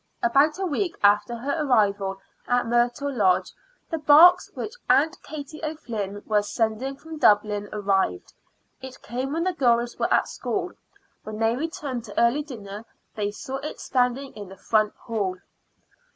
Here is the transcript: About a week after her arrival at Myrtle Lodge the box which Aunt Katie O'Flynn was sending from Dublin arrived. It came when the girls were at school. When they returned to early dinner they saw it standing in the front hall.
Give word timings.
About 0.23 0.57
a 0.57 0.65
week 0.65 0.95
after 1.03 1.35
her 1.35 1.63
arrival 1.63 2.17
at 2.47 2.65
Myrtle 2.65 3.13
Lodge 3.13 3.53
the 3.91 3.99
box 3.99 4.49
which 4.55 4.73
Aunt 4.89 5.21
Katie 5.21 5.63
O'Flynn 5.63 6.23
was 6.25 6.51
sending 6.51 6.95
from 6.97 7.19
Dublin 7.19 7.69
arrived. 7.71 8.33
It 8.81 9.03
came 9.03 9.31
when 9.33 9.43
the 9.43 9.53
girls 9.53 9.99
were 9.99 10.11
at 10.11 10.27
school. 10.27 10.71
When 11.21 11.37
they 11.37 11.55
returned 11.55 12.03
to 12.05 12.19
early 12.19 12.41
dinner 12.41 12.83
they 13.13 13.29
saw 13.29 13.57
it 13.57 13.79
standing 13.79 14.33
in 14.33 14.49
the 14.49 14.57
front 14.57 14.95
hall. 14.95 15.37